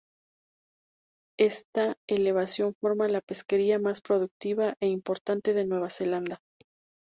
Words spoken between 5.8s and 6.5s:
Zelanda.